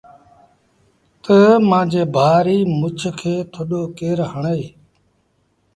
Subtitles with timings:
[1.23, 1.37] تا
[1.69, 4.61] مآݩجي ڀآ ريٚ مڇ کي ٿڏو ڪير هڻي۔